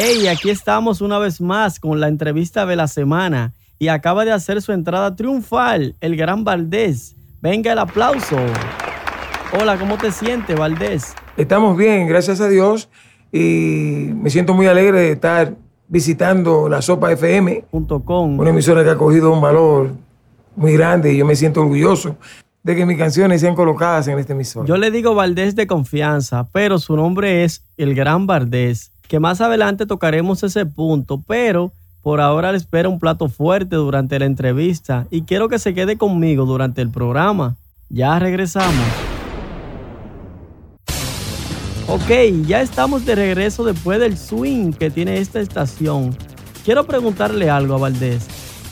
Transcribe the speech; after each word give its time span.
Hey, 0.00 0.28
aquí 0.28 0.48
estamos 0.48 1.00
una 1.00 1.18
vez 1.18 1.40
más 1.40 1.80
con 1.80 1.98
la 1.98 2.06
entrevista 2.06 2.64
de 2.66 2.76
la 2.76 2.86
semana 2.86 3.52
y 3.80 3.88
acaba 3.88 4.24
de 4.24 4.30
hacer 4.30 4.62
su 4.62 4.70
entrada 4.70 5.16
triunfal 5.16 5.96
el 6.00 6.14
gran 6.14 6.44
Valdés. 6.44 7.16
Venga 7.42 7.72
el 7.72 7.80
aplauso. 7.80 8.36
Hola, 9.60 9.76
¿cómo 9.76 9.98
te 9.98 10.12
sientes, 10.12 10.56
Valdés? 10.56 11.14
Estamos 11.36 11.76
bien, 11.76 12.06
gracias 12.06 12.40
a 12.40 12.48
Dios, 12.48 12.88
y 13.32 14.10
me 14.14 14.30
siento 14.30 14.54
muy 14.54 14.68
alegre 14.68 15.00
de 15.00 15.12
estar 15.12 15.56
visitando 15.88 16.68
la 16.68 16.80
Sopa 16.80 17.10
FM.com, 17.10 18.38
una 18.38 18.50
emisora 18.50 18.84
que 18.84 18.90
ha 18.90 18.96
cogido 18.96 19.32
un 19.32 19.40
valor 19.40 19.90
muy 20.54 20.74
grande 20.74 21.12
y 21.12 21.16
yo 21.16 21.26
me 21.26 21.34
siento 21.34 21.62
orgulloso 21.62 22.16
de 22.62 22.76
que 22.76 22.86
mis 22.86 22.98
canciones 22.98 23.40
sean 23.40 23.56
colocadas 23.56 24.06
en 24.06 24.16
este 24.16 24.32
emisora. 24.32 24.64
Yo 24.64 24.76
le 24.76 24.92
digo 24.92 25.16
Valdés 25.16 25.56
de 25.56 25.66
confianza, 25.66 26.46
pero 26.52 26.78
su 26.78 26.94
nombre 26.94 27.42
es 27.42 27.64
el 27.76 27.96
Gran 27.96 28.28
Valdés, 28.28 28.92
que 29.08 29.18
más 29.18 29.40
adelante 29.40 29.86
tocaremos 29.86 30.42
ese 30.42 30.66
punto, 30.66 31.20
pero 31.26 31.72
por 32.02 32.20
ahora 32.20 32.52
le 32.52 32.58
espera 32.58 32.88
un 32.88 33.00
plato 33.00 33.28
fuerte 33.28 33.74
durante 33.76 34.18
la 34.18 34.26
entrevista 34.26 35.06
y 35.10 35.22
quiero 35.22 35.48
que 35.48 35.58
se 35.58 35.74
quede 35.74 35.96
conmigo 35.96 36.44
durante 36.44 36.82
el 36.82 36.90
programa. 36.90 37.56
Ya 37.88 38.18
regresamos. 38.18 38.84
Ok, 41.88 42.10
ya 42.46 42.60
estamos 42.60 43.06
de 43.06 43.14
regreso 43.14 43.64
después 43.64 43.98
del 43.98 44.18
swing 44.18 44.72
que 44.72 44.90
tiene 44.90 45.18
esta 45.18 45.40
estación. 45.40 46.14
Quiero 46.64 46.84
preguntarle 46.84 47.48
algo 47.48 47.74
a 47.74 47.78
Valdés. 47.78 48.26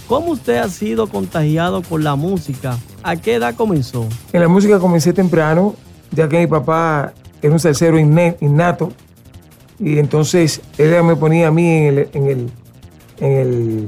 ¿Cómo 0.06 0.33
usted 0.33 0.59
ha 0.59 0.69
sido 0.69 1.09
contagiado 1.09 1.83
con 1.83 2.05
la 2.05 2.14
música? 2.14 2.78
¿A 3.03 3.16
qué 3.16 3.37
edad 3.37 3.55
comenzó? 3.55 4.06
En 4.34 4.42
la 4.42 4.48
música 4.48 4.78
comencé 4.78 5.14
temprano, 5.14 5.75
ya 6.11 6.28
que 6.28 6.39
mi 6.39 6.47
papá 6.47 7.14
era 7.41 7.53
un 7.53 7.59
salsero 7.59 7.98
innato. 7.98 8.92
Y 9.79 9.98
entonces 9.98 10.61
él 10.79 11.03
me 11.05 11.16
ponía 11.16 11.48
a 11.48 11.51
mí 11.51 11.69
en 11.69 11.84
el, 11.87 12.09
en 12.12 12.27
el, 12.27 12.51
en 13.21 13.33
el, 13.33 13.87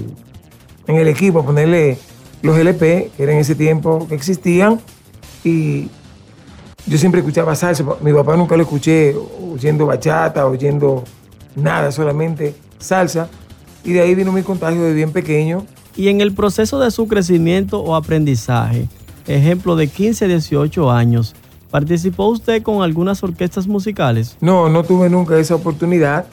en 0.86 0.96
el 0.96 1.08
equipo 1.08 1.40
a 1.40 1.44
ponerle 1.44 1.98
los 2.42 2.56
LP, 2.56 3.10
que 3.16 3.22
eran 3.22 3.36
en 3.36 3.40
ese 3.40 3.54
tiempo 3.54 4.06
que 4.08 4.14
existían. 4.14 4.80
Y 5.44 5.88
yo 6.86 6.98
siempre 6.98 7.20
escuchaba 7.20 7.54
salsa. 7.54 7.84
Mi 8.00 8.12
papá 8.12 8.36
nunca 8.36 8.56
lo 8.56 8.62
escuché 8.62 9.14
oyendo 9.52 9.86
bachata, 9.86 10.46
oyendo 10.46 11.04
nada, 11.56 11.90
solamente 11.92 12.54
salsa. 12.78 13.28
Y 13.84 13.92
de 13.92 14.00
ahí 14.00 14.14
vino 14.14 14.32
mi 14.32 14.42
contagio 14.42 14.82
de 14.82 14.92
bien 14.92 15.12
pequeño. 15.12 15.64
Y 15.96 16.08
en 16.08 16.20
el 16.20 16.32
proceso 16.32 16.78
de 16.78 16.90
su 16.90 17.08
crecimiento 17.08 17.80
o 17.80 17.96
aprendizaje, 17.96 18.88
ejemplo 19.26 19.74
de 19.74 19.88
15, 19.88 20.28
18 20.28 20.90
años, 20.90 21.34
¿participó 21.70 22.26
usted 22.26 22.62
con 22.62 22.82
algunas 22.82 23.22
orquestas 23.22 23.66
musicales? 23.66 24.36
No, 24.40 24.68
no 24.68 24.84
tuve 24.84 25.08
nunca 25.08 25.38
esa 25.38 25.54
oportunidad 25.54 26.26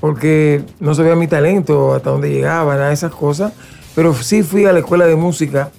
porque 0.00 0.62
no 0.80 0.94
sabía 0.94 1.14
mi 1.16 1.26
talento, 1.26 1.94
hasta 1.94 2.10
dónde 2.10 2.30
llegaba, 2.30 2.74
nada 2.74 2.88
de 2.88 2.94
esas 2.94 3.12
cosas. 3.12 3.52
Pero 3.94 4.14
sí 4.14 4.42
fui 4.42 4.66
a 4.66 4.72
la 4.72 4.80
escuela 4.80 5.06
de 5.06 5.16
música 5.16 5.70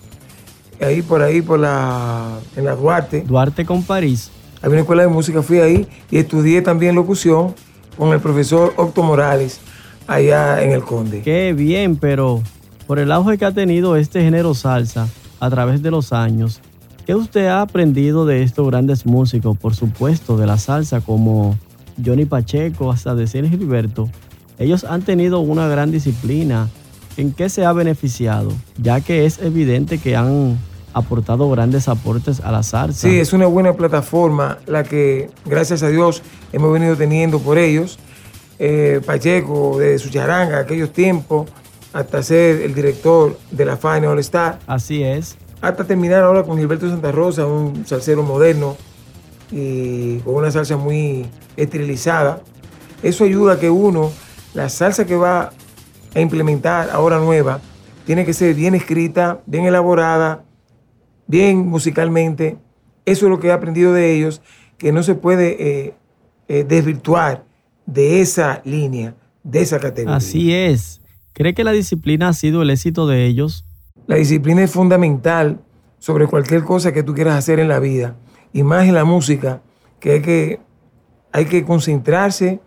ahí 0.81 1.01
por 1.01 1.21
ahí, 1.21 1.41
por 1.41 1.59
la, 1.59 2.39
en 2.55 2.65
la 2.65 2.75
Duarte. 2.75 3.21
Duarte 3.21 3.65
con 3.65 3.83
París. 3.83 4.31
Había 4.61 4.73
una 4.73 4.81
escuela 4.81 5.03
de 5.03 5.09
música, 5.09 5.41
fui 5.41 5.59
ahí 5.59 5.87
y 6.09 6.17
estudié 6.17 6.61
también 6.61 6.95
locución 6.95 7.53
con 7.97 8.13
el 8.13 8.19
profesor 8.19 8.73
Octo 8.77 9.03
Morales, 9.03 9.59
allá 10.07 10.63
en 10.63 10.71
el 10.71 10.83
Conde. 10.83 11.21
Qué 11.21 11.53
bien, 11.53 11.95
pero 11.95 12.41
por 12.87 12.99
el 12.99 13.11
auge 13.11 13.37
que 13.37 13.45
ha 13.45 13.51
tenido 13.51 13.95
este 13.95 14.21
género 14.21 14.53
salsa 14.53 15.07
a 15.39 15.49
través 15.49 15.81
de 15.81 15.91
los 15.91 16.13
años, 16.13 16.61
¿qué 17.07 17.15
usted 17.15 17.47
ha 17.47 17.61
aprendido 17.61 18.25
de 18.25 18.43
estos 18.43 18.67
grandes 18.67 19.05
músicos? 19.05 19.57
Por 19.57 19.73
supuesto, 19.73 20.37
de 20.37 20.45
la 20.45 20.57
salsa 20.57 20.99
como 20.99 21.57
Johnny 22.05 22.25
Pacheco 22.25 22.91
hasta 22.91 23.15
de 23.15 23.25
Sergio 23.25 23.57
Gilberto. 23.57 24.09
Ellos 24.59 24.83
han 24.83 25.01
tenido 25.01 25.39
una 25.39 25.67
gran 25.67 25.89
disciplina, 25.89 26.69
¿En 27.15 27.31
qué 27.31 27.49
se 27.49 27.65
ha 27.65 27.73
beneficiado? 27.73 28.51
Ya 28.77 29.01
que 29.01 29.25
es 29.25 29.39
evidente 29.39 29.97
que 29.97 30.15
han 30.15 30.59
aportado 30.93 31.49
grandes 31.49 31.87
aportes 31.87 32.41
a 32.41 32.51
la 32.51 32.61
salsa. 32.61 33.07
Sí, 33.07 33.19
es 33.19 33.33
una 33.33 33.47
buena 33.47 33.73
plataforma 33.73 34.59
la 34.67 34.83
que, 34.83 35.31
gracias 35.43 35.81
a 35.81 35.89
Dios, 35.89 36.21
hemos 36.53 36.71
venido 36.71 36.95
teniendo 36.95 37.39
por 37.39 37.57
ellos. 37.57 37.97
Eh, 38.59 39.01
Pacheco, 39.03 39.79
de 39.79 39.97
su 39.97 40.09
charanga, 40.11 40.59
aquellos 40.59 40.93
tiempos, 40.93 41.49
hasta 41.91 42.21
ser 42.21 42.61
el 42.61 42.75
director 42.75 43.35
de 43.49 43.65
la 43.65 43.77
Fine 43.77 44.05
All 44.05 44.19
Star. 44.19 44.59
Así 44.67 45.01
es. 45.01 45.37
Hasta 45.61 45.83
terminar 45.85 46.23
ahora 46.23 46.43
con 46.43 46.57
Gilberto 46.57 46.89
Santa 46.89 47.11
Rosa, 47.11 47.45
un 47.45 47.85
salsero 47.85 48.23
moderno 48.23 48.77
y 49.51 50.19
con 50.19 50.35
una 50.35 50.51
salsa 50.51 50.77
muy 50.77 51.25
esterilizada. 51.55 52.41
Eso 53.01 53.23
ayuda 53.23 53.53
a 53.53 53.59
que 53.59 53.69
uno, 53.69 54.11
la 54.53 54.69
salsa 54.69 55.05
que 55.05 55.15
va 55.15 55.51
a 56.13 56.19
implementar 56.19 56.89
ahora 56.91 57.19
nueva, 57.19 57.59
tiene 58.05 58.25
que 58.25 58.33
ser 58.33 58.55
bien 58.55 58.75
escrita, 58.75 59.41
bien 59.45 59.65
elaborada, 59.65 60.43
bien 61.27 61.67
musicalmente. 61.67 62.57
Eso 63.05 63.25
es 63.25 63.29
lo 63.29 63.39
que 63.39 63.47
he 63.47 63.51
aprendido 63.51 63.93
de 63.93 64.15
ellos, 64.15 64.41
que 64.77 64.91
no 64.91 65.03
se 65.03 65.15
puede 65.15 65.57
eh, 65.59 65.93
eh, 66.47 66.63
desvirtuar 66.67 67.45
de 67.85 68.21
esa 68.21 68.61
línea, 68.63 69.15
de 69.43 69.61
esa 69.61 69.79
categoría. 69.79 70.17
Así 70.17 70.53
es. 70.53 71.01
¿Cree 71.33 71.53
que 71.53 71.63
la 71.63 71.71
disciplina 71.71 72.29
ha 72.29 72.33
sido 72.33 72.61
el 72.61 72.69
éxito 72.69 73.07
de 73.07 73.25
ellos? 73.25 73.66
La 74.07 74.15
disciplina 74.15 74.63
es 74.63 74.71
fundamental 74.71 75.59
sobre 75.99 76.27
cualquier 76.27 76.63
cosa 76.63 76.93
que 76.93 77.03
tú 77.03 77.13
quieras 77.13 77.35
hacer 77.35 77.59
en 77.59 77.67
la 77.67 77.79
vida, 77.79 78.15
y 78.53 78.63
más 78.63 78.87
en 78.87 78.93
la 78.93 79.03
música, 79.03 79.61
que 79.99 80.13
hay 80.13 80.21
que, 80.21 80.59
hay 81.33 81.45
que 81.45 81.65
concentrarse 81.65 82.61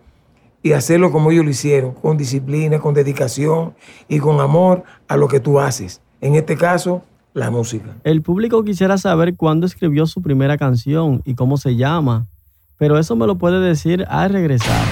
y 0.61 0.73
hacerlo 0.73 1.11
como 1.11 1.31
ellos 1.31 1.43
lo 1.43 1.49
hicieron, 1.49 1.93
con 1.93 2.15
disciplina, 2.17 2.79
con 2.79 2.93
dedicación 2.93 3.73
y 4.07 4.19
con 4.19 4.39
amor 4.39 4.83
a 5.07 5.17
lo 5.17 5.27
que 5.27 5.39
tú 5.39 5.59
haces. 5.59 6.01
En 6.21 6.35
este 6.35 6.55
caso, 6.55 7.01
la 7.33 7.49
música. 7.49 7.95
El 8.03 8.21
público 8.21 8.63
quisiera 8.63 8.99
saber 8.99 9.35
cuándo 9.35 9.65
escribió 9.65 10.05
su 10.05 10.21
primera 10.21 10.57
canción 10.59 11.23
y 11.25 11.33
cómo 11.33 11.57
se 11.57 11.75
llama, 11.75 12.27
pero 12.77 12.99
eso 12.99 13.15
me 13.15 13.25
lo 13.25 13.39
puede 13.39 13.59
decir 13.59 14.05
al 14.09 14.31
regresar. 14.31 14.85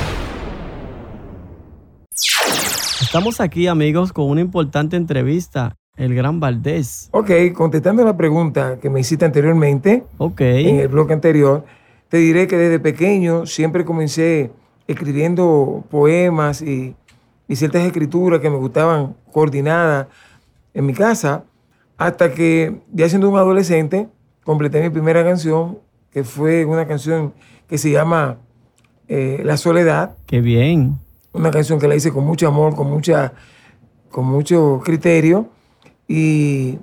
Estamos 3.02 3.40
aquí, 3.40 3.68
amigos, 3.68 4.12
con 4.14 4.30
una 4.30 4.42
importante 4.42 4.96
entrevista, 4.96 5.76
el 6.00 6.16
gran 6.16 6.40
Valdés. 6.40 7.10
Ok, 7.12 7.30
contestando 7.54 8.04
la 8.06 8.16
pregunta 8.16 8.80
que 8.82 8.90
me 8.90 9.02
hiciste 9.02 9.26
anteriormente, 9.26 10.06
okay. 10.18 10.68
en 10.68 10.80
el 10.80 10.88
blog 10.88 11.12
anterior, 11.12 11.66
te 12.08 12.18
diré 12.18 12.48
que 12.48 12.58
desde 12.58 12.80
pequeño 12.80 13.46
siempre 13.46 13.84
comencé 13.84 14.50
escribiendo 14.88 15.84
poemas 15.92 16.62
y, 16.62 16.96
ciertas 17.52 17.84
escrituras 17.84 18.40
que 18.40 18.50
me 18.50 18.58
gustaban 18.58 19.16
coordinadas 19.34 20.08
en 20.74 20.86
mi 20.86 20.94
casa, 20.94 21.44
hasta 21.98 22.32
que 22.34 22.80
ya 22.94 23.10
siendo 23.10 23.28
un 23.28 23.38
adolescente 23.38 24.08
completé 24.44 24.82
mi 24.82 24.92
primera 24.92 25.24
canción, 25.24 25.80
que 26.12 26.24
fue 26.24 26.64
una 26.64 26.88
canción 26.88 27.34
que 27.68 27.78
se 27.78 27.92
llama 27.92 28.38
eh, 29.08 29.42
La 29.44 29.58
Soledad. 29.58 30.16
Qué 30.28 30.42
bien. 30.42 31.00
Una 31.34 31.50
canción 31.50 31.80
que 31.80 31.88
la 31.88 31.96
hice 31.96 32.12
con 32.12 32.24
mucho 32.24 32.48
amor, 32.48 32.76
con, 32.76 32.90
mucha, 32.90 33.34
con 34.12 34.26
mucho 34.26 34.82
criterio 34.86 35.50
y 36.10 36.80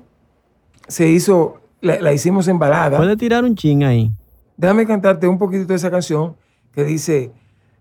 se 0.89 1.09
hizo, 1.09 1.61
la, 1.83 2.01
la 2.01 2.15
hicimos 2.15 2.49
en 2.49 2.59
balada. 2.59 2.97
¿Puede 2.97 3.19
tirar 3.19 3.45
un 3.45 3.55
ching 3.55 3.85
ahí? 3.85 4.11
Déjame 4.57 4.87
cantarte 4.87 5.29
un 5.29 5.37
poquito 5.37 5.67
de 5.67 5.75
esa 5.75 5.91
canción 5.91 6.35
que 6.73 6.83
dice... 6.83 7.33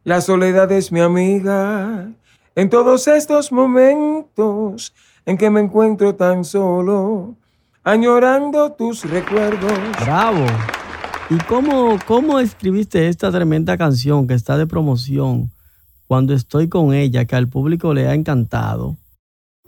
La 0.05 0.21
soledad 0.21 0.71
es 0.71 0.91
mi 0.91 0.99
amiga 0.99 2.11
en 2.55 2.69
todos 2.69 3.07
estos 3.07 3.51
momentos 3.51 4.93
en 5.25 5.35
que 5.35 5.49
me 5.49 5.61
encuentro 5.61 6.13
tan 6.13 6.45
solo, 6.45 7.33
añorando 7.83 8.71
tus 8.73 9.03
recuerdos. 9.09 9.73
Bravo. 10.01 10.45
¿Y 11.31 11.37
cómo, 11.45 11.97
cómo 12.05 12.39
escribiste 12.39 13.07
esta 13.07 13.31
tremenda 13.31 13.79
canción 13.79 14.27
que 14.27 14.35
está 14.35 14.59
de 14.59 14.67
promoción 14.67 15.49
cuando 16.05 16.35
estoy 16.35 16.69
con 16.69 16.93
ella, 16.93 17.25
que 17.25 17.35
al 17.35 17.47
público 17.47 17.91
le 17.95 18.07
ha 18.07 18.13
encantado? 18.13 18.97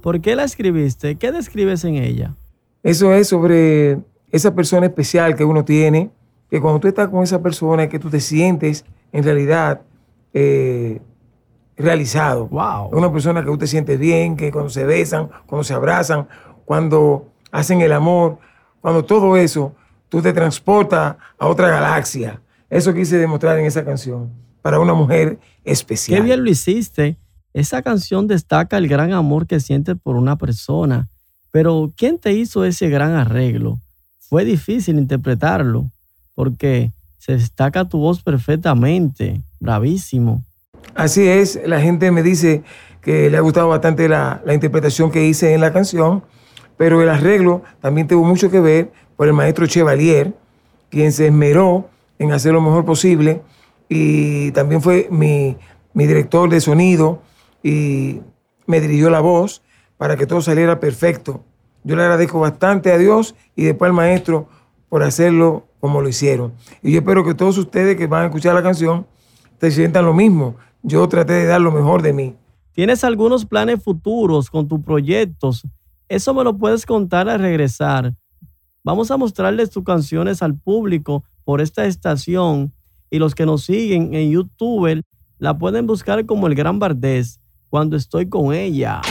¿Por 0.01 0.21
qué 0.21 0.35
la 0.35 0.43
escribiste? 0.43 1.15
¿Qué 1.15 1.31
describes 1.31 1.83
en 1.83 1.95
ella? 1.95 2.35
Eso 2.83 3.13
es 3.13 3.27
sobre 3.27 3.99
esa 4.31 4.53
persona 4.53 4.85
especial 4.85 5.35
que 5.35 5.43
uno 5.43 5.65
tiene, 5.65 6.11
que 6.49 6.61
cuando 6.61 6.79
tú 6.79 6.87
estás 6.87 7.09
con 7.09 7.23
esa 7.23 7.41
persona, 7.41 7.89
que 7.89 7.99
tú 7.99 8.09
te 8.09 8.19
sientes 8.19 8.85
en 9.11 9.23
realidad 9.23 9.81
eh, 10.33 11.01
realizado. 11.75 12.47
Wow. 12.47 12.89
Una 12.91 13.11
persona 13.11 13.43
que 13.43 13.49
usted 13.49 13.67
siente 13.67 13.97
bien, 13.97 14.35
que 14.37 14.51
cuando 14.51 14.69
se 14.69 14.85
besan, 14.85 15.29
cuando 15.45 15.63
se 15.63 15.73
abrazan, 15.73 16.27
cuando 16.65 17.27
hacen 17.51 17.81
el 17.81 17.91
amor, 17.91 18.37
cuando 18.81 19.03
todo 19.03 19.35
eso, 19.35 19.73
tú 20.09 20.21
te 20.21 20.33
transportas 20.33 21.17
a 21.37 21.47
otra 21.47 21.69
galaxia. 21.69 22.41
Eso 22.69 22.93
quise 22.93 23.17
demostrar 23.17 23.57
en 23.57 23.65
esa 23.65 23.83
canción, 23.83 24.31
para 24.61 24.79
una 24.79 24.93
mujer 24.93 25.39
especial. 25.63 26.19
Qué 26.19 26.25
bien 26.25 26.43
lo 26.43 26.49
hiciste. 26.49 27.17
Esa 27.57 27.81
canción 27.81 28.27
destaca 28.27 28.77
el 28.77 28.87
gran 28.87 29.13
amor 29.13 29.47
que 29.47 29.59
sientes 29.59 29.95
por 29.99 30.15
una 30.15 30.35
persona. 30.35 31.09
Pero, 31.49 31.91
¿quién 31.97 32.19
te 32.19 32.31
hizo 32.33 32.63
ese 32.65 32.87
gran 32.87 33.15
arreglo? 33.15 33.79
Fue 34.19 34.45
difícil 34.45 34.99
interpretarlo, 34.99 35.89
porque 36.35 36.91
se 37.17 37.31
destaca 37.31 37.85
tu 37.85 37.97
voz 37.97 38.21
perfectamente. 38.21 39.41
Bravísimo. 39.59 40.43
Así 40.93 41.27
es, 41.27 41.59
la 41.65 41.81
gente 41.81 42.11
me 42.11 42.21
dice 42.21 42.61
que 43.01 43.31
le 43.31 43.37
ha 43.37 43.41
gustado 43.41 43.69
bastante 43.69 44.07
la, 44.07 44.39
interpretación 44.53 45.09
que 45.09 45.25
hice 45.25 45.55
en 45.55 45.61
la 45.61 45.73
canción, 45.73 46.23
pero 46.77 47.01
el 47.01 47.09
arreglo 47.09 47.63
también 47.81 48.07
tuvo 48.07 48.23
mucho 48.23 48.51
que 48.51 48.59
ver 48.59 48.91
por 49.15 49.27
el 49.27 49.33
maestro 49.33 49.65
Chevalier, 49.65 50.31
quien 50.91 51.11
se 51.11 51.25
esmeró 51.25 51.89
en 52.19 52.33
hacer 52.33 52.53
lo 52.53 52.61
mejor 52.61 52.85
posible 52.85 53.41
y 53.89 54.51
también 54.51 54.79
fue 54.79 55.07
mi 55.09 55.57
director 55.95 56.51
de 56.51 56.61
sonido 56.61 57.23
y 57.63 58.21
me 58.65 58.81
dirigió 58.81 59.09
la 59.09 59.19
voz 59.19 59.63
para 59.97 60.15
que 60.15 60.27
todo 60.27 60.41
saliera 60.41 60.79
perfecto. 60.79 61.43
Yo 61.83 61.95
le 61.95 62.03
agradezco 62.03 62.39
bastante 62.39 62.91
a 62.91 62.97
Dios 62.97 63.35
y 63.55 63.63
después 63.63 63.89
al 63.89 63.95
maestro 63.95 64.47
por 64.89 65.03
hacerlo 65.03 65.67
como 65.79 66.01
lo 66.01 66.09
hicieron. 66.09 66.53
Y 66.81 66.91
yo 66.91 66.99
espero 66.99 67.23
que 67.23 67.33
todos 67.33 67.57
ustedes 67.57 67.95
que 67.97 68.07
van 68.07 68.23
a 68.23 68.25
escuchar 68.25 68.53
la 68.55 68.63
canción 68.63 69.07
te 69.57 69.71
sientan 69.71 70.05
lo 70.05 70.13
mismo. 70.13 70.55
Yo 70.83 71.07
traté 71.07 71.33
de 71.33 71.45
dar 71.45 71.61
lo 71.61 71.71
mejor 71.71 72.01
de 72.01 72.13
mí. 72.13 72.35
¿Tienes 72.73 73.03
algunos 73.03 73.45
planes 73.45 73.81
futuros 73.83 74.49
con 74.49 74.67
tus 74.67 74.81
proyectos? 74.81 75.65
Eso 76.09 76.33
me 76.33 76.43
lo 76.43 76.57
puedes 76.57 76.85
contar 76.85 77.27
al 77.27 77.39
regresar. 77.39 78.13
Vamos 78.83 79.09
a 79.09 79.17
mostrarles 79.17 79.69
tus 79.69 79.83
canciones 79.83 80.41
al 80.41 80.55
público 80.55 81.23
por 81.43 81.59
esta 81.59 81.85
estación 81.85 82.73
y 83.09 83.19
los 83.19 83.33
que 83.33 83.45
nos 83.45 83.63
siguen 83.63 84.13
en 84.13 84.31
YouTube 84.31 85.03
la 85.39 85.57
pueden 85.57 85.87
buscar 85.87 86.25
como 86.25 86.47
el 86.47 86.55
Gran 86.55 86.79
Bardés 86.79 87.39
cuando 87.69 87.95
estoy 87.97 88.29
con 88.29 88.53
ella. 88.53 89.01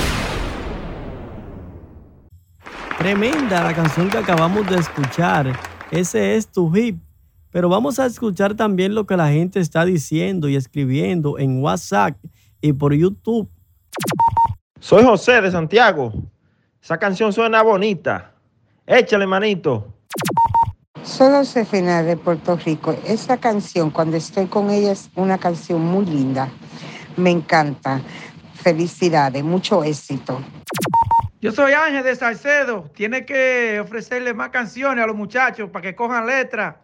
Tremenda 2.98 3.62
la 3.62 3.74
canción 3.74 4.08
que 4.08 4.18
acabamos 4.18 4.68
de 4.68 4.76
escuchar. 4.76 5.52
Ese 5.90 6.36
es 6.36 6.48
tu 6.48 6.74
hip. 6.74 6.98
Pero 7.50 7.68
vamos 7.68 7.98
a 7.98 8.06
escuchar 8.06 8.54
también 8.54 8.94
lo 8.94 9.06
que 9.06 9.16
la 9.16 9.28
gente 9.28 9.60
está 9.60 9.84
diciendo 9.84 10.48
y 10.48 10.56
escribiendo 10.56 11.38
en 11.38 11.62
WhatsApp 11.62 12.16
y 12.60 12.72
por 12.72 12.92
YouTube. 12.92 13.48
Soy 14.80 15.04
José 15.04 15.40
de 15.40 15.50
Santiago. 15.50 16.12
Esa 16.82 16.98
canción 16.98 17.32
suena 17.32 17.62
bonita. 17.62 18.32
Échale, 18.86 19.26
manito. 19.26 19.94
Soy 21.02 21.32
Josefina 21.32 22.02
de 22.02 22.16
Puerto 22.16 22.56
Rico. 22.56 22.94
Esa 23.06 23.36
canción, 23.36 23.90
cuando 23.90 24.16
estoy 24.16 24.46
con 24.46 24.70
ella, 24.70 24.92
es 24.92 25.08
una 25.14 25.38
canción 25.38 25.80
muy 25.80 26.04
linda. 26.04 26.50
Me 27.16 27.30
encanta. 27.30 28.00
Felicidades, 28.66 29.44
mucho 29.44 29.84
éxito. 29.84 30.40
Yo 31.40 31.52
soy 31.52 31.70
Ángel 31.70 32.02
de 32.02 32.16
Salcedo. 32.16 32.90
Tiene 32.96 33.24
que 33.24 33.78
ofrecerle 33.78 34.34
más 34.34 34.48
canciones 34.48 35.04
a 35.04 35.06
los 35.06 35.14
muchachos 35.14 35.70
para 35.70 35.82
que 35.82 35.94
cojan 35.94 36.26
letra. 36.26 36.80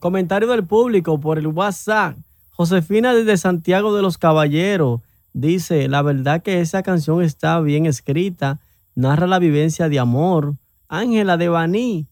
Comentario 0.00 0.48
del 0.48 0.66
público 0.66 1.20
por 1.20 1.38
el 1.38 1.46
WhatsApp. 1.46 2.16
Josefina 2.50 3.14
desde 3.14 3.36
Santiago 3.36 3.94
de 3.94 4.02
los 4.02 4.18
Caballeros 4.18 5.02
dice, 5.32 5.86
la 5.86 6.02
verdad 6.02 6.42
que 6.42 6.60
esa 6.60 6.82
canción 6.82 7.22
está 7.22 7.60
bien 7.60 7.86
escrita, 7.86 8.58
narra 8.96 9.28
la 9.28 9.38
vivencia 9.38 9.88
de 9.88 10.00
amor. 10.00 10.56
Ángela 10.88 11.36
de 11.36 11.48
Baní 11.48 12.08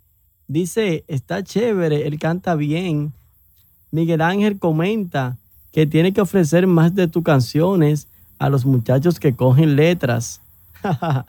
dice, 0.47 1.03
está 1.09 1.43
chévere, 1.43 2.07
él 2.07 2.21
canta 2.21 2.55
bien. 2.55 3.15
Miguel 3.91 4.21
Ángel 4.21 4.61
comenta 4.61 5.39
que 5.73 5.89
tiene 5.89 6.13
que 6.13 6.21
ofrecer 6.21 6.69
más 6.69 6.95
de 6.95 7.09
tus 7.09 7.25
canciones 7.25 8.07
a 8.41 8.49
los 8.49 8.65
muchachos 8.65 9.21
que 9.21 9.37
cogen 9.37 9.77
letras. 9.77 10.41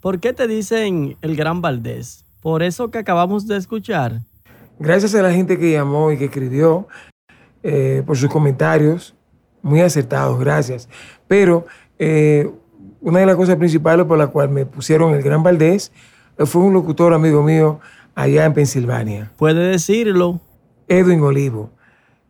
¿Por 0.00 0.20
qué 0.20 0.34
te 0.34 0.46
dicen 0.46 1.16
el 1.22 1.34
Gran 1.34 1.62
Valdés? 1.62 2.24
Por 2.42 2.62
eso 2.62 2.90
que 2.90 2.98
acabamos 2.98 3.48
de 3.48 3.56
escuchar. 3.56 4.20
Gracias 4.78 5.14
a 5.14 5.22
la 5.22 5.32
gente 5.32 5.58
que 5.58 5.72
llamó 5.72 6.12
y 6.12 6.18
que 6.18 6.26
escribió, 6.26 6.86
eh, 7.62 8.02
por 8.04 8.18
sus 8.18 8.28
comentarios, 8.28 9.14
muy 9.62 9.80
acertados, 9.80 10.38
gracias. 10.38 10.90
Pero 11.26 11.66
eh, 11.98 12.50
una 13.00 13.20
de 13.20 13.26
las 13.26 13.36
cosas 13.36 13.56
principales 13.56 14.04
por 14.04 14.18
la 14.18 14.26
cual 14.26 14.50
me 14.50 14.66
pusieron 14.66 15.14
el 15.14 15.22
Gran 15.22 15.42
Valdés 15.42 15.90
eh, 16.36 16.44
fue 16.44 16.62
un 16.62 16.74
locutor 16.74 17.14
amigo 17.14 17.42
mío 17.42 17.80
allá 18.14 18.44
en 18.44 18.52
Pensilvania. 18.52 19.32
Puede 19.38 19.68
decirlo. 19.68 20.40
Edwin 20.86 21.22
Olivo. 21.22 21.70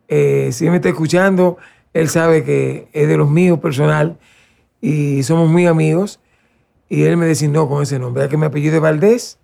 si 0.07 0.69
me 0.69 0.77
está 0.77 0.87
escuchando, 0.87 1.57
él 1.93 2.09
sabe 2.09 2.43
que 2.43 2.87
es 2.93 3.07
de 3.07 3.17
los 3.17 3.29
míos 3.29 3.59
personal 3.59 4.17
y 4.81 5.23
somos 5.23 5.49
muy 5.49 5.67
amigos. 5.67 6.19
Y 6.89 7.03
él 7.03 7.17
me 7.17 7.25
designó 7.25 7.67
con 7.67 7.81
ese 7.81 7.99
nombre. 7.99 8.23
Ya 8.23 8.29
que 8.29 8.37
me 8.37 8.45
apellido 8.45 8.73
de 8.73 8.79
Valdés 8.79 9.39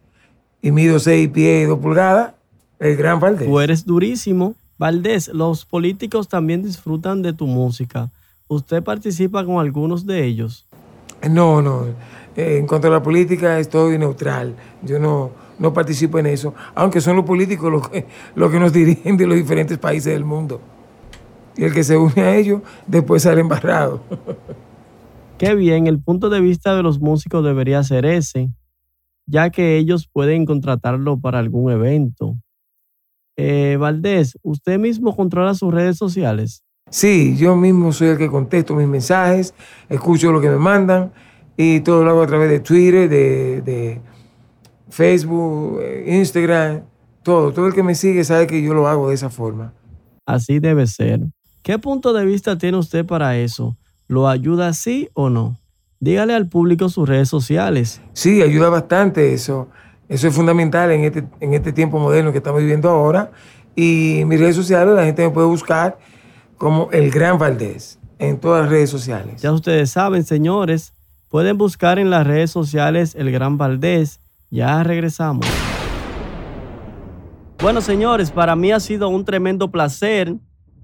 y 0.61 0.71
mido 0.71 0.99
6 0.99 1.29
pies 1.29 1.63
y 1.63 1.65
2 1.65 1.79
pulgadas, 1.79 2.33
el 2.79 2.95
gran 2.95 3.19
Valdés. 3.19 3.47
Tú 3.47 3.59
eres 3.59 3.85
durísimo. 3.85 4.55
Valdés, 4.77 5.29
los 5.29 5.65
políticos 5.65 6.27
también 6.27 6.63
disfrutan 6.63 7.21
de 7.21 7.33
tu 7.33 7.47
música. 7.47 8.11
¿Usted 8.47 8.83
participa 8.83 9.45
con 9.45 9.59
algunos 9.59 10.05
de 10.05 10.25
ellos? 10.25 10.67
No, 11.29 11.61
no. 11.61 11.85
En 12.35 12.65
cuanto 12.65 12.87
a 12.87 12.91
la 12.91 13.03
política, 13.03 13.59
estoy 13.59 13.97
neutral. 13.97 14.55
Yo 14.81 14.99
no, 14.99 15.31
no 15.59 15.73
participo 15.73 16.17
en 16.19 16.27
eso, 16.27 16.53
aunque 16.73 17.01
son 17.01 17.17
los 17.17 17.25
políticos 17.25 17.71
los 17.71 17.89
que, 17.89 18.05
los 18.35 18.49
que 18.49 18.59
nos 18.59 18.71
dirigen 18.73 19.17
de 19.17 19.27
los 19.27 19.35
diferentes 19.35 19.77
países 19.77 20.13
del 20.13 20.23
mundo. 20.25 20.61
Y 21.59 21.65
el 21.65 21.73
que 21.73 21.83
se 21.83 21.97
une 21.97 22.21
a 22.21 22.37
ellos, 22.37 22.61
después 22.87 23.23
sale 23.23 23.41
embarrado. 23.41 24.01
Qué 25.37 25.55
bien, 25.55 25.87
el 25.87 26.01
punto 26.01 26.29
de 26.29 26.39
vista 26.39 26.73
de 26.73 26.83
los 26.83 27.01
músicos 27.01 27.43
debería 27.43 27.83
ser 27.83 28.05
ese, 28.05 28.49
ya 29.25 29.49
que 29.49 29.75
ellos 29.75 30.07
pueden 30.09 30.45
contratarlo 30.45 31.19
para 31.19 31.39
algún 31.39 31.69
evento. 31.69 32.37
Eh, 33.35 33.75
Valdés, 33.77 34.37
¿usted 34.41 34.79
mismo 34.79 35.13
controla 35.17 35.53
sus 35.53 35.73
redes 35.73 35.97
sociales? 35.97 36.63
Sí, 36.89 37.35
yo 37.35 37.57
mismo 37.57 37.91
soy 37.91 38.07
el 38.07 38.17
que 38.17 38.29
contesto 38.29 38.73
mis 38.73 38.87
mensajes, 38.87 39.53
escucho 39.89 40.31
lo 40.31 40.39
que 40.39 40.49
me 40.49 40.59
mandan 40.59 41.11
y 41.57 41.81
todo 41.81 42.05
lo 42.05 42.11
hago 42.11 42.23
a 42.23 42.27
través 42.27 42.49
de 42.49 42.61
Twitter, 42.61 43.09
de, 43.09 43.61
de 43.61 44.01
Facebook, 44.87 45.79
eh, 45.81 46.05
Instagram, 46.19 46.83
todo. 47.21 47.51
Todo 47.51 47.67
el 47.67 47.73
que 47.73 47.83
me 47.83 47.95
sigue 47.95 48.23
sabe 48.23 48.47
que 48.47 48.61
yo 48.61 48.73
lo 48.73 48.87
hago 48.87 49.09
de 49.09 49.15
esa 49.15 49.29
forma. 49.29 49.73
Así 50.25 50.59
debe 50.59 50.87
ser. 50.87 51.21
¿Qué 51.63 51.77
punto 51.77 52.13
de 52.13 52.25
vista 52.25 52.57
tiene 52.57 52.77
usted 52.77 53.05
para 53.05 53.37
eso? 53.37 53.75
¿Lo 54.07 54.27
ayuda 54.27 54.73
sí 54.73 55.09
o 55.13 55.29
no? 55.29 55.57
Dígale 55.99 56.33
al 56.33 56.47
público 56.47 56.87
sus 56.87 57.07
redes 57.07 57.27
sociales. 57.27 58.01
Sí, 58.13 58.41
ayuda 58.41 58.69
bastante 58.69 59.33
eso. 59.33 59.67
Eso 60.07 60.27
es 60.27 60.33
fundamental 60.33 60.91
en 60.91 61.03
este, 61.03 61.25
en 61.41 61.53
este 61.53 61.73
tiempo 61.73 61.99
moderno 61.99 62.31
que 62.31 62.37
estamos 62.37 62.61
viviendo 62.61 62.89
ahora. 62.89 63.31
Y 63.75 64.23
mis 64.25 64.39
redes 64.39 64.55
sociales, 64.55 64.95
la 64.95 65.03
gente 65.03 65.23
me 65.23 65.29
puede 65.29 65.47
buscar 65.47 65.99
como 66.57 66.89
El 66.91 67.11
Gran 67.11 67.37
Valdés 67.37 67.99
en 68.17 68.39
todas 68.39 68.63
las 68.63 68.71
redes 68.71 68.89
sociales. 68.89 69.41
Ya 69.41 69.51
ustedes 69.51 69.91
saben, 69.91 70.23
señores, 70.23 70.93
pueden 71.27 71.57
buscar 71.57 71.99
en 71.99 72.09
las 72.09 72.25
redes 72.25 72.51
sociales 72.51 73.15
El 73.15 73.31
Gran 73.31 73.57
Valdés. 73.57 74.21
Ya 74.49 74.81
regresamos. 74.83 75.45
Bueno, 77.61 77.81
señores, 77.81 78.31
para 78.31 78.55
mí 78.55 78.71
ha 78.71 78.79
sido 78.79 79.09
un 79.09 79.25
tremendo 79.25 79.69
placer 79.69 80.35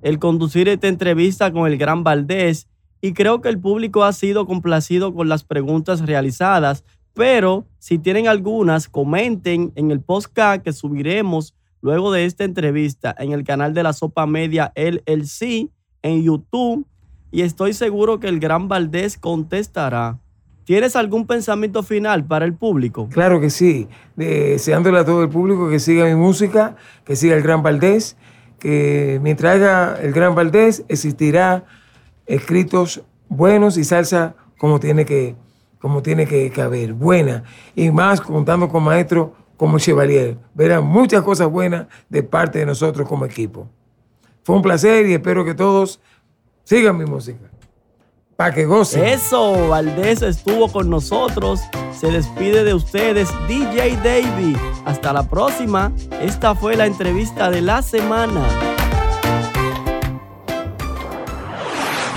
el 0.05 0.19
conducir 0.19 0.69
esta 0.69 0.87
entrevista 0.87 1.51
con 1.51 1.65
el 1.65 1.79
Gran 1.79 2.03
Valdés 2.03 2.67
y 3.01 3.13
creo 3.13 3.41
que 3.41 3.49
el 3.49 3.59
público 3.59 4.03
ha 4.03 4.13
sido 4.13 4.45
complacido 4.45 5.15
con 5.15 5.29
las 5.29 5.43
preguntas 5.43 6.05
realizadas, 6.05 6.83
pero 7.15 7.65
si 7.79 7.97
tienen 7.97 8.27
algunas, 8.27 8.87
comenten 8.87 9.73
en 9.73 9.89
el 9.89 10.01
podcast 10.01 10.63
que 10.63 10.73
subiremos 10.73 11.55
luego 11.81 12.11
de 12.11 12.25
esta 12.25 12.43
entrevista 12.43 13.15
en 13.17 13.31
el 13.31 13.43
canal 13.43 13.73
de 13.73 13.81
la 13.81 13.93
Sopa 13.93 14.27
Media 14.27 14.71
LLC 14.75 15.71
en 16.03 16.21
YouTube 16.21 16.85
y 17.31 17.41
estoy 17.41 17.73
seguro 17.73 18.19
que 18.19 18.27
el 18.27 18.39
Gran 18.39 18.67
Valdés 18.67 19.17
contestará. 19.17 20.19
¿Tienes 20.65 20.95
algún 20.95 21.25
pensamiento 21.25 21.81
final 21.81 22.23
para 22.25 22.45
el 22.45 22.53
público? 22.53 23.09
Claro 23.09 23.41
que 23.41 23.49
sí, 23.49 23.87
deseándole 24.15 24.99
a 24.99 25.05
todo 25.05 25.23
el 25.23 25.29
público 25.29 25.67
que 25.67 25.79
siga 25.79 26.05
mi 26.05 26.15
música, 26.15 26.75
que 27.05 27.15
siga 27.15 27.35
el 27.35 27.41
Gran 27.41 27.63
Valdés, 27.63 28.17
que 28.65 29.19
mientras 29.21 29.57
haga 29.57 29.99
el 30.01 30.11
Gran 30.11 30.33
Valdés 30.33 30.83
existirá 30.87 31.65
escritos 32.25 33.03
buenos 33.29 33.77
y 33.77 33.83
salsa 33.83 34.33
como 34.57 34.79
tiene 34.79 35.05
que, 35.05 35.35
como 35.77 36.01
tiene 36.01 36.25
que, 36.25 36.51
haber, 36.59 36.93
buena. 36.93 37.43
Y 37.75 37.91
más 37.91 38.21
contando 38.21 38.67
con 38.67 38.81
maestros 38.81 39.29
como 39.55 39.77
Chevalier. 39.77 40.39
Verán 40.55 40.83
muchas 40.83 41.21
cosas 41.21 41.47
buenas 41.47 41.85
de 42.09 42.23
parte 42.23 42.57
de 42.57 42.65
nosotros 42.65 43.07
como 43.07 43.25
equipo. 43.25 43.69
Fue 44.41 44.55
un 44.55 44.63
placer 44.63 45.05
y 45.05 45.13
espero 45.13 45.45
que 45.45 45.53
todos 45.53 45.99
sigan 46.63 46.97
mi 46.97 47.05
música. 47.05 47.51
Para 48.35 48.53
que 48.53 48.65
gocen. 48.65 49.05
Eso, 49.05 49.69
Valdés 49.69 50.21
estuvo 50.21 50.71
con 50.71 50.89
nosotros. 50.89 51.61
Se 51.97 52.07
despide 52.07 52.63
de 52.63 52.73
ustedes, 52.73 53.29
DJ 53.47 53.95
Davey. 53.97 54.57
Hasta 54.85 55.13
la 55.13 55.29
próxima. 55.29 55.93
Esta 56.21 56.53
fue 56.53 56.75
la 56.75 56.85
entrevista 56.85 57.49
de 57.49 57.61
la 57.61 57.81
semana. 57.81 58.41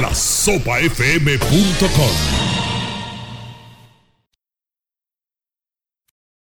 la 0.00 0.14
sopafm.com 0.14 0.78